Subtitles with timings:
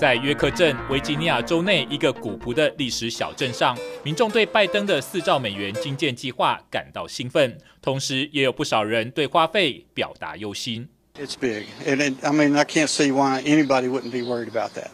[0.00, 10.88] 在约克镇维吉尼亚州内一个古朴的历史小镇上，民众对拜登的四兆美元经建计划感到兴奋，同时也有不少人对花费表达忧心。
[11.16, 14.88] It's big, and it, I mean, I can't see why anybody wouldn't be worried about that.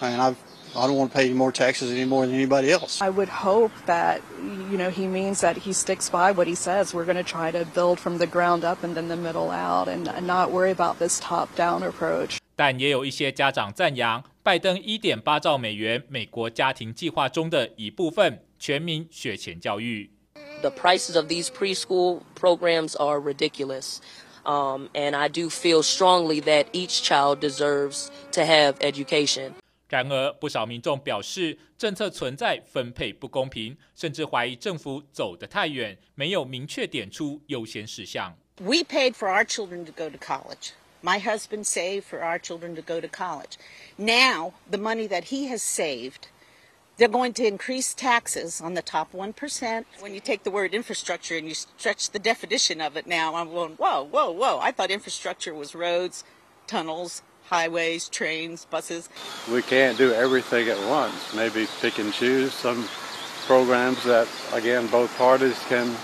[0.00, 0.36] I mean, I've,
[0.74, 3.02] I don't want to pay any more taxes any more than anybody else.
[3.02, 4.22] I would hope that,
[4.70, 6.94] you know, he means that he sticks by what he says.
[6.94, 9.88] We're going to try to build from the ground up and then the middle out,
[9.88, 12.38] and not worry about this top-down approach.
[12.56, 20.10] 但也有一些家长赞扬拜登一点八兆美元美国家庭计划中的一部分全民学前教育。
[20.62, 23.98] The prices of these preschool programs are ridiculous,
[24.44, 29.52] um, and I do feel strongly that each child deserves to have education.
[29.90, 38.34] 然而，不少民众表示，政策存在分配不公平，甚至怀疑政府走得太远，没有明确点出优先事项。
[38.62, 40.70] We paid for our children to go to college.
[41.02, 43.56] My husband saved for our children to go to college.
[43.96, 46.28] Now, the money that he has saved,
[46.96, 49.84] they're going to increase taxes on the top 1%.
[50.00, 53.50] When you take the word infrastructure and you stretch the definition of it now, I'm
[53.50, 54.58] going, whoa, whoa, whoa.
[54.58, 56.24] I thought infrastructure was roads,
[56.66, 59.08] tunnels, highways, trains, buses.
[59.50, 61.34] We can't do everything at once.
[61.34, 62.88] Maybe pick and choose some
[63.46, 65.94] programs that, again, both parties can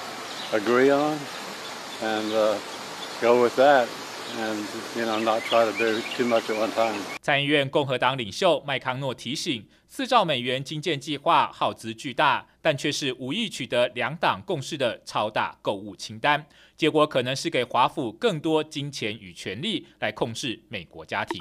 [0.52, 1.18] agree on
[2.02, 2.58] and uh,
[3.20, 3.88] go with that.
[7.22, 16.46] 参议院共和党领袖麦康诺提醒，四兆美元基建计划耗资巨大，但却是无意取得两党共识的超大购物清单。
[16.76, 21.38] 结果可能是给华府更多金钱与权力来控制美国家庭。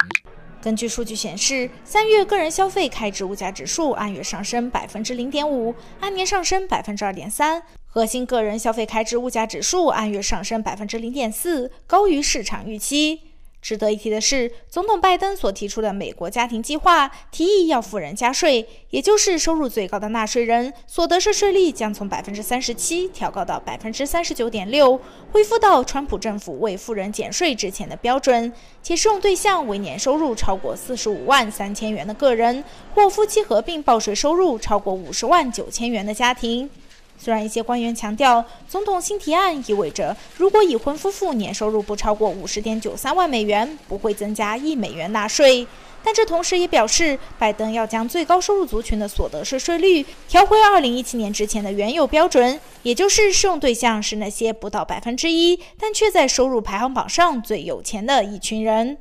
[0.64, 7.62] 根据数据显示，三月个人消费开支物价指数按月上升百分之零点五，按年上升百分之二点三。
[7.84, 13.33] 核心个人消费开支物价指数按月上升百分之零点四，高于市场预期。
[13.64, 25.00] 值得一提的是，总统拜登所提出的美国家庭计划，提议要富人加税，也就是收入最高的纳税人所得税税率将从百分之三十七调高到百分之三十九点六，
[25.32, 28.52] 恢复到川普政府为富人减税之前的标准，
[28.82, 32.62] 且适用对象为年收入超过四十五万三千元的个人，
[32.94, 36.68] 或夫妻合并报税收入超过五十万九千元的家庭。
[37.16, 45.66] 虽然一些官员强调，总统新提案意味着，如果已婚夫妇年收入不超过五十点九三万美元，不会增加一美元纳税。
[46.06, 58.98] 但这同时也表示，拜登要将最高收入族群的所得税税率调回二零一七年之前的原有标准，也就是适用对象是那些不到百分之一，但却在收入排行榜上最有钱的一群人。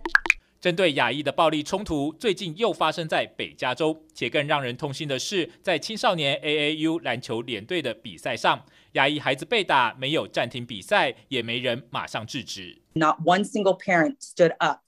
[0.62, 12.76] 针对亚裔的暴力冲突，最近又发生在北加州，且更让人痛心的是，在青少年 AAU 篮球联队的比赛上，亚裔孩子被打，没有暂停比赛，也没人马上制止。
[12.94, 14.80] Not one single parent stood up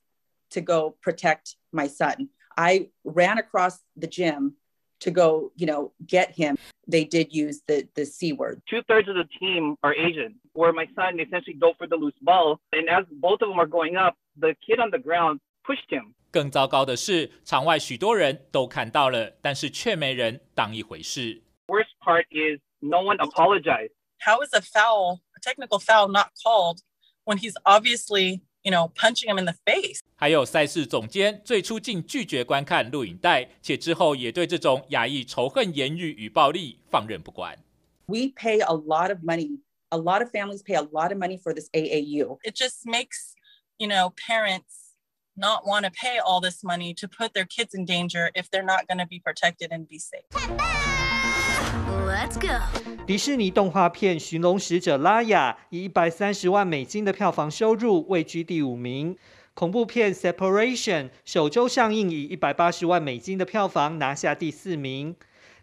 [0.51, 2.31] to go protect my son.
[2.57, 4.55] I ran across the gym
[4.99, 6.57] to go, you know, get him.
[6.89, 8.61] They did use the the C word.
[8.69, 10.41] Two thirds of the team are Asian.
[10.53, 13.69] Where my son essentially go for the loose ball, and as both of them are
[13.69, 15.39] going up, the kid on the ground.
[15.65, 16.15] Pushed him.
[16.31, 21.43] 更糟糕的是，场外许多人都看到了，但是却没人当一回事。
[21.67, 23.93] Worst part is no one apologized.
[24.21, 26.79] How is a foul, a technical foul, not called
[27.25, 30.01] when he's obviously, you know, punching him in the face?
[30.17, 37.59] 还有赛事总监最初竟拒绝观看录影带，且之后也对这种亚裔仇恨言语与暴力放任不管。
[38.07, 39.61] We pay a lot of money.
[39.91, 42.39] A lot of families pay a lot of money for this AAU.
[42.43, 43.35] It just makes,
[43.79, 44.84] you know, parents.
[45.38, 48.64] Not want to pay all this money to put their kids in danger if they're
[48.64, 50.24] not going to be protected and be safe.
[52.08, 52.58] Let's go.
[53.06, 59.18] 迪士尼动画片《寻龙使者》拉雅以一百三十万美金的票房收入位居第五名。
[59.54, 65.18] 恐怖片《Separation》首周上映以一百八十万美金的票房拿下第四名。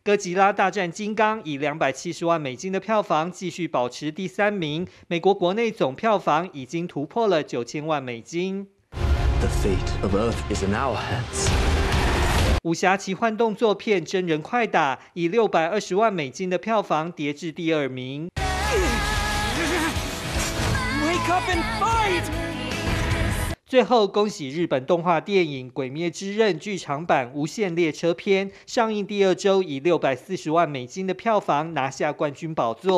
[0.05, 4.87] 哥吉拉大战金刚以两百七十万美金的票房继续保持第三名。
[5.09, 8.69] 美国国内总票房已经突破了九千万美金。
[9.43, 11.49] The fate of Earth is in our hands.
[12.63, 18.31] 武侠奇幻动作片《真人快打》以六百二十万美金的票房跌至第二名。
[21.05, 22.23] Wake up and fight!
[23.67, 32.97] 最后，恭喜日本动画电影《鬼灭之刃》剧场版《无限列车篇》上映第二周，以六百四十万美金的票房拿下冠军宝座。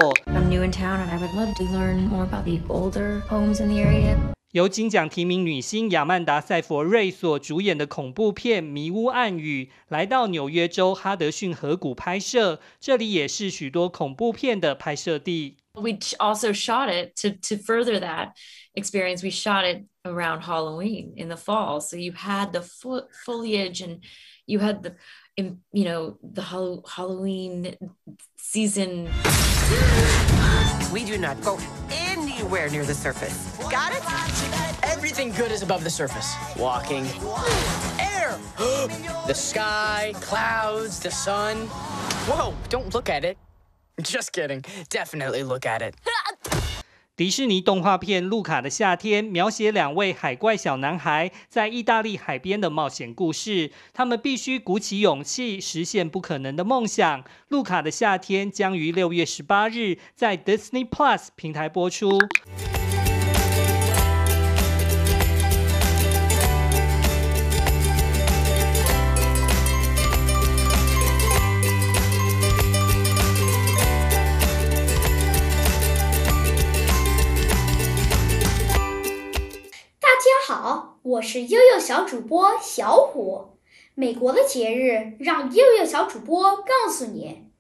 [4.55, 15.57] 由金奖提名女星亚曼达·塞佛瑞所主演的恐怖片《迷屋暗语》来到纽约州哈德逊河谷拍摄，这里也是许多恐怖片的拍摄地。
[15.73, 18.35] We also shot it to to further that
[18.77, 19.25] experience.
[19.25, 23.99] We shot it around Halloween in the fall, so you had the fo- foliage and
[24.47, 24.95] you had the,
[25.35, 27.75] in, you know, the Halloween
[28.37, 29.09] season.
[30.93, 31.59] We do not go
[32.45, 33.57] anywhere near the surface.
[33.71, 34.03] Got it?
[34.83, 36.35] Everything good is above the surface.
[36.59, 37.07] Walking,
[37.99, 38.39] air,
[39.27, 41.57] the sky, clouds, the sun.
[42.29, 43.39] Whoa, don't look at it.
[44.03, 44.63] Just kidding.
[44.91, 45.95] Definitely look at it.
[47.17, 53.71] 迪士尼动画片《路卡的夏天》描写两位海怪小男孩在意大利海边的冒险故事。
[53.93, 57.23] 他们必须鼓起勇气，实现不可能的梦想。
[57.51, 62.19] 《路卡的夏天》将于六月十八日在 Disney Plus 平台播出。
[81.05, 83.59] 我是悠悠小主播小虎。
[83.95, 87.51] 美国的节日，让悠悠小主播告诉你：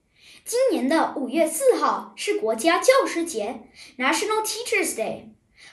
[0.46, 3.60] 今年的五月四号是国家教师节
[3.98, 5.24] （National Teachers Day）。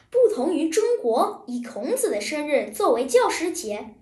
[0.09, 3.95] 不同于中国以孔子的生日作为教师节，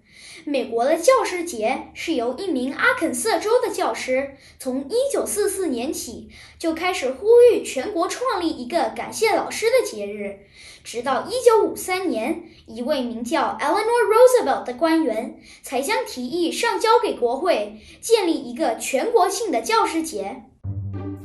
[0.46, 10.48] 美国的教师节是由一名阿肯色州的教师从一九四四年起就开始呼吁全国创立一个感谢老师的节日。
[10.84, 20.44] 直到一九五三年，一位名叫 Eleanor Roosevelt 的官员才将提议上交给国会，建立一个全国性的教师节。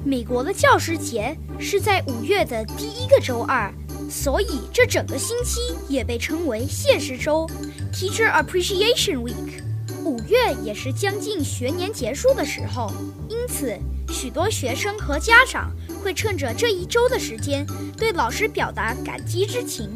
[0.05, 3.73] 美国的教师节是在五月的第一个周二，
[4.11, 7.47] 所以这整个星期也被称为谢师周
[7.93, 9.63] （Teacher Appreciation Week）。
[10.05, 12.93] 五月也是将近学年结束的时候，
[13.29, 13.77] 因此
[14.13, 15.71] 许多学生和家长。
[16.03, 17.67] 会趁着这一周的时间，
[17.97, 19.89] 对老师表达感激之情。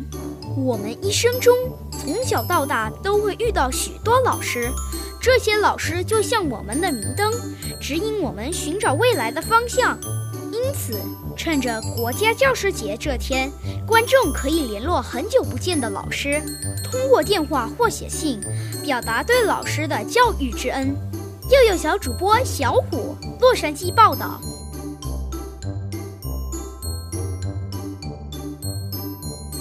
[0.56, 1.54] 我们一生中
[1.92, 4.70] 从小到大都会遇到许多老师，
[5.20, 7.30] 这些老师就像我们的明灯，
[7.78, 9.98] 指引我们寻找未来的方向。
[10.64, 10.98] 因此，
[11.36, 13.50] 趁着国家教师节这天，
[13.86, 16.42] 观众可以联络很久不见的老师，
[16.82, 18.40] 通过电话或写信，
[18.84, 20.96] 表达对老师的教育之恩。
[21.48, 24.40] 又有小主播小虎，洛杉矶报道。